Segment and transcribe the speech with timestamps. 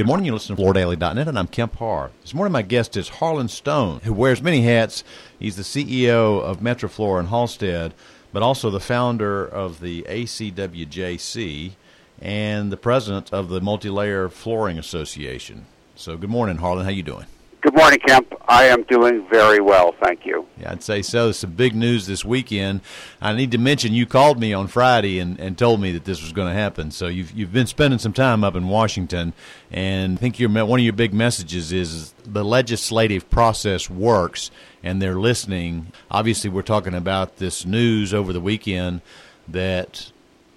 [0.00, 0.24] Good morning.
[0.24, 2.10] You listen to FloorDaily.net, and I'm Kemp Harr.
[2.22, 5.04] This morning, my guest is Harlan Stone, who wears many hats.
[5.38, 7.92] He's the CEO of Metroflor in Halstead,
[8.32, 11.72] but also the founder of the ACWJC
[12.18, 15.66] and the president of the Multilayer Flooring Association.
[15.96, 16.86] So, good morning, Harlan.
[16.86, 17.26] How you doing?
[17.62, 18.34] Good morning, Kemp.
[18.48, 20.46] I am doing very well, thank you.
[20.58, 21.30] Yeah, I'd say so.
[21.30, 22.80] Some big news this weekend.
[23.20, 26.22] I need to mention you called me on Friday and, and told me that this
[26.22, 26.90] was going to happen.
[26.90, 29.34] So you've you've been spending some time up in Washington,
[29.70, 34.50] and I think your one of your big messages is the legislative process works,
[34.82, 35.92] and they're listening.
[36.10, 39.02] Obviously, we're talking about this news over the weekend
[39.46, 40.10] that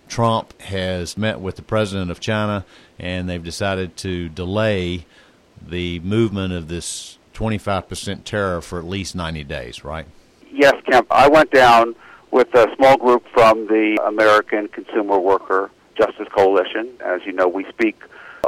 [0.07, 2.63] Trump has met with the president of China,
[2.97, 5.05] and they've decided to delay
[5.67, 10.05] the movement of this 25% tariff for at least 90 days, right?
[10.51, 11.07] Yes, Kemp.
[11.09, 11.95] I went down
[12.31, 16.89] with a small group from the American Consumer Worker Justice Coalition.
[17.03, 17.99] As you know, we speak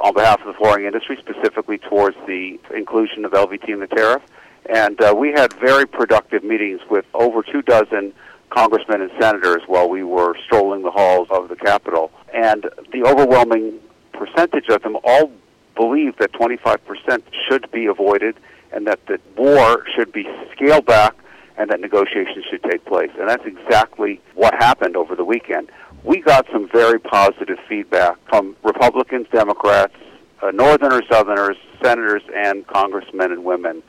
[0.01, 4.21] on behalf of the flooring industry, specifically towards the inclusion of LVT in the tariff.
[4.67, 8.13] And uh, we had very productive meetings with over two dozen
[8.49, 12.11] congressmen and senators while we were strolling the halls of the Capitol.
[12.33, 13.79] And the overwhelming
[14.13, 15.31] percentage of them all
[15.75, 18.37] believe that 25% should be avoided
[18.71, 21.15] and that the war should be scaled back
[21.57, 23.11] and that negotiations should take place.
[23.19, 25.71] And that's exactly what happened over the weekend.
[26.03, 29.95] We got some very positive feedback from Republicans, Democrats,
[30.41, 33.81] uh, Northerners, Southerners, senators, and congressmen and women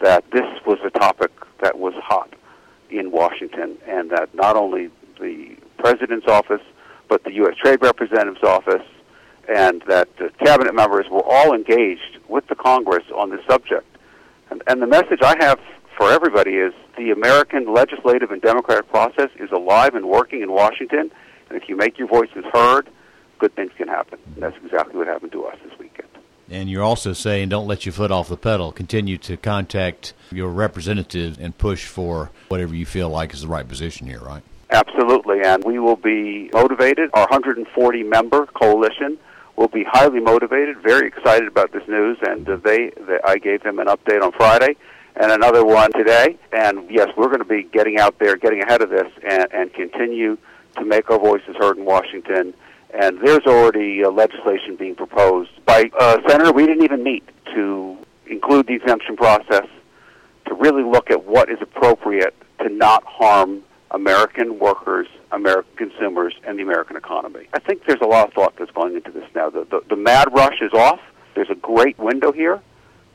[0.00, 2.32] that this was a topic that was hot
[2.90, 6.62] in Washington and that not only the president's office,
[7.08, 7.54] but the U.S.
[7.62, 8.86] Trade Representative's office,
[9.50, 13.86] and that the cabinet members were all engaged with the Congress on this subject.
[14.50, 15.58] And, and the message I have
[15.96, 21.10] for everybody is the American legislative and democratic process is alive and working in Washington,
[21.48, 22.88] and if you make your voices heard,
[23.38, 24.18] good things can happen.
[24.34, 26.08] And that's exactly what happened to us this weekend.
[26.48, 28.72] And you're also saying don't let your foot off the pedal.
[28.72, 33.66] Continue to contact your representatives and push for whatever you feel like is the right
[33.66, 34.42] position here, right?
[34.70, 37.10] Absolutely, and we will be motivated.
[37.14, 39.18] Our 140 member coalition
[39.56, 43.62] will be highly motivated, very excited about this news, and uh, they, they I gave
[43.62, 44.76] them an update on Friday
[45.16, 46.38] and another one today.
[46.52, 49.72] And yes, we're going to be getting out there, getting ahead of this, and, and
[49.72, 50.38] continue
[50.76, 52.54] to make our voices heard in Washington.
[52.92, 56.52] And there's already uh, legislation being proposed by uh, Senator.
[56.52, 57.24] We didn't even meet
[57.54, 59.66] to include the exemption process
[60.46, 66.58] to really look at what is appropriate to not harm American workers, American consumers, and
[66.58, 67.48] the American economy.
[67.52, 69.50] I think there's a lot of thought that's going into this now.
[69.50, 71.00] The, the, the mad rush is off.
[71.34, 72.60] There's a great window here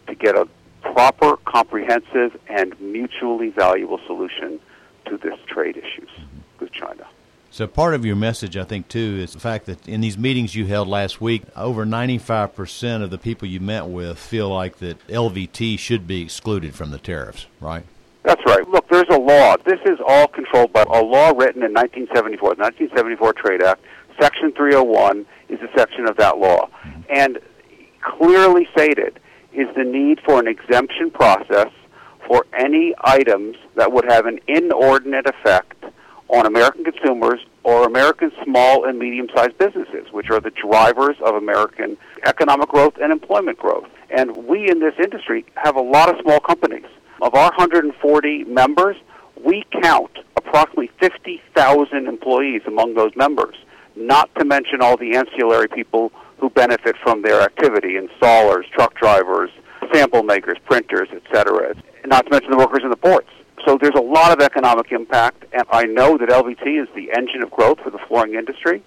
[0.08, 0.48] to get a
[0.82, 4.60] proper, comprehensive, and mutually valuable solution
[5.06, 6.10] to this trade issues
[6.60, 7.08] with China.
[7.52, 10.56] So part of your message, I think, too, is the fact that in these meetings
[10.56, 15.06] you held last week, over 95% of the people you met with feel like that
[15.08, 17.86] LVT should be excluded from the tariffs, right?
[18.26, 18.68] That's right.
[18.68, 19.56] Look, there's a law.
[19.66, 23.82] This is all controlled by a law written in 1974, the 1974 Trade Act.
[24.20, 26.68] Section 301 is a section of that law.
[26.68, 27.02] Mm-hmm.
[27.10, 27.40] And
[28.02, 29.20] clearly stated
[29.54, 31.70] is the need for an exemption process
[32.28, 35.84] for any items that would have an inordinate effect
[36.30, 41.36] on American consumers or American small and medium sized businesses, which are the drivers of
[41.36, 43.88] American economic growth and employment growth.
[44.10, 46.86] And we in this industry have a lot of small companies.
[47.22, 48.98] Of our 140 members,
[49.44, 53.56] we count approximately 50,000 employees among those members,
[53.96, 59.50] not to mention all the ancillary people who benefit from their activity installers, truck drivers,
[59.94, 61.74] sample makers, printers, etc.
[62.06, 63.30] Not to mention the workers in the ports.
[63.66, 67.42] So there's a lot of economic impact, and I know that LVT is the engine
[67.42, 68.84] of growth for the flooring industry,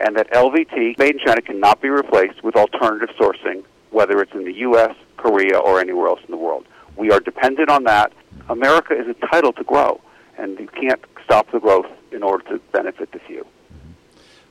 [0.00, 4.44] and that LVT made in China cannot be replaced with alternative sourcing, whether it's in
[4.44, 6.66] the U.S., Korea, or anywhere else in the world.
[6.96, 8.12] We are dependent on that.
[8.48, 10.00] America is entitled to grow,
[10.38, 13.46] and you can't stop the growth in order to benefit the few.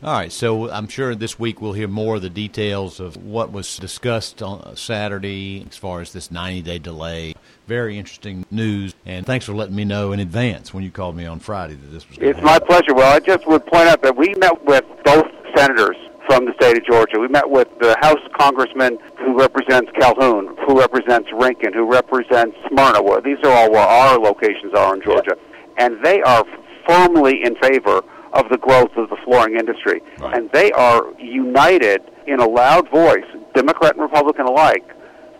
[0.04, 3.52] All right, so I'm sure this week we'll hear more of the details of what
[3.52, 7.34] was discussed on Saturday as far as this 90 day delay.
[7.66, 11.26] Very interesting news, and thanks for letting me know in advance when you called me
[11.26, 12.20] on Friday that this was.
[12.20, 12.94] It's my pleasure.
[12.94, 15.26] Well, I just would point out that we met with both
[15.56, 15.96] senators
[16.28, 17.20] from the state of Georgia.
[17.20, 23.02] We met with the House Congressman who represents Calhoun, who represents Rincon, who represents Smyrna.
[23.02, 25.36] Well, these are all where our locations are in Georgia.
[25.78, 26.46] And they are
[26.88, 28.02] firmly in favor
[28.34, 30.02] of the growth of the flooring industry.
[30.20, 30.38] Right.
[30.38, 34.88] And they are united in a loud voice, Democrat and Republican alike,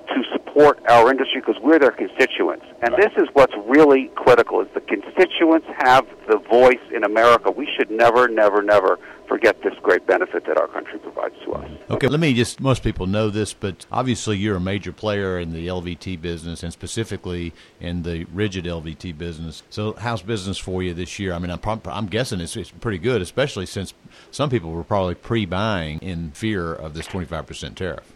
[0.08, 2.66] to support our industry because we're their constituents.
[2.82, 3.02] And right.
[3.02, 7.52] this is what's really critical is the constituents have the voice in America.
[7.52, 11.70] We should never, never, never forget this great benefit that our country provides to us.
[11.90, 15.54] Okay, let me just, most people know this, but obviously you're a major player in
[15.54, 19.64] the LVT business and specifically in the rigid LVT business.
[19.70, 21.34] So, how's business for you this year?
[21.34, 23.94] I mean, I'm, I'm guessing it's, it's pretty good, especially since
[24.32, 28.16] some people were probably pre buying in fear of this 25% tariff.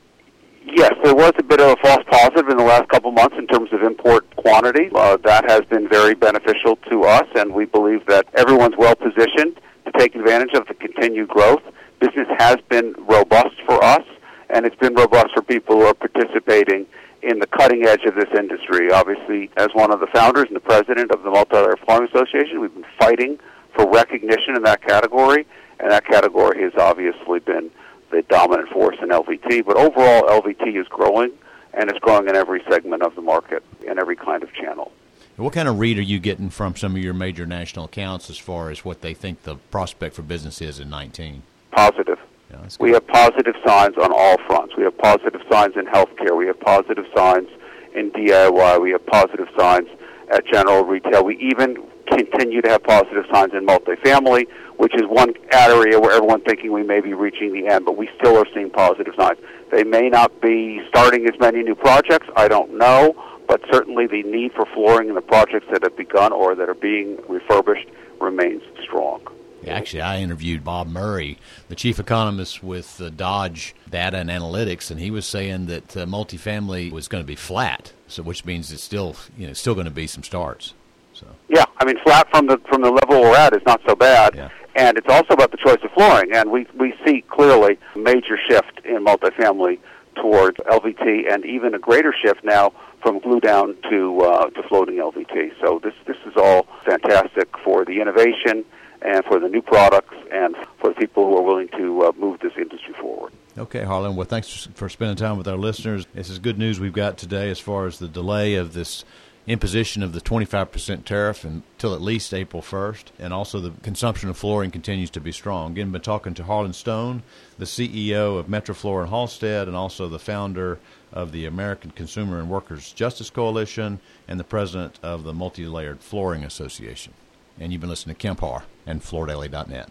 [0.75, 3.47] Yes, there was a bit of a false positive in the last couple months in
[3.47, 4.89] terms of import quantity.
[4.93, 9.59] Uh, that has been very beneficial to us, and we believe that everyone's well positioned
[9.85, 11.61] to take advantage of continued growth.
[11.99, 14.03] Business has been robust for us,
[14.49, 16.85] and it's been robust for people who are participating
[17.21, 18.91] in the cutting edge of this industry.
[18.91, 22.85] Obviously, as one of the founders and the president of the Multi-Layer Association, we've been
[22.97, 23.39] fighting
[23.75, 25.45] for recognition in that category,
[25.79, 27.69] and that category has obviously been
[28.11, 29.65] the dominant force in LVT.
[29.65, 31.31] But overall, LVT is growing,
[31.73, 34.91] and it's growing in every segment of the market, in every kind of channel.
[35.39, 38.37] What kind of read are you getting from some of your major national accounts as
[38.37, 41.43] far as what they think the prospect for business is in 19?
[41.71, 42.19] Positive.
[42.51, 44.75] Yeah, we have positive signs on all fronts.
[44.75, 46.35] We have positive signs in healthcare.
[46.35, 47.47] We have positive signs
[47.95, 48.81] in DIY.
[48.81, 49.87] We have positive signs
[50.29, 51.23] at general retail.
[51.23, 54.45] We even continue to have positive signs in multifamily,
[54.75, 58.09] which is one area where everyone's thinking we may be reaching the end, but we
[58.19, 59.39] still are seeing positive signs.
[59.71, 62.27] They may not be starting as many new projects.
[62.35, 63.15] I don't know
[63.49, 66.75] but certainly the need for flooring in the projects that have begun or that are
[66.75, 67.87] being refurbished
[68.21, 69.21] remains strong.
[69.67, 71.37] Actually, I interviewed Bob Murray,
[71.67, 76.05] the chief economist with uh, Dodge Data and Analytics, and he was saying that uh,
[76.05, 79.85] multifamily was going to be flat, so which means it's still you know still going
[79.85, 80.75] to be some starts.
[81.13, 83.95] So yeah, I mean flat from the from the level we're at is not so
[83.95, 84.49] bad, yeah.
[84.75, 88.39] and it's also about the choice of flooring, and we we see clearly a major
[88.47, 89.79] shift in multifamily
[90.21, 92.71] towards LVT, and even a greater shift now
[93.01, 95.51] from glue down to uh, to floating LVT.
[95.63, 98.65] So this this is all fantastic for the innovation
[99.01, 102.39] and for the new products and for the people who are willing to uh, move
[102.39, 103.31] this industry forward.
[103.57, 104.15] Okay, Harlan.
[104.15, 106.05] Well, thanks for spending time with our listeners.
[106.13, 109.03] This is good news we've got today as far as the delay of this
[109.49, 114.37] imposition of the 25% tariff until at least April 1st, and also the consumption of
[114.37, 115.71] flooring continues to be strong.
[115.71, 117.23] Again, been talking to Harlan Stone,
[117.57, 120.77] the CEO of Metroflor and Halstead, and also the founder
[121.11, 126.43] of the American Consumer and Workers Justice Coalition, and the president of the Multi-Layered Flooring
[126.43, 127.13] Association.
[127.59, 129.87] And you've been listening to Kemp Harr and FloorDaily.net.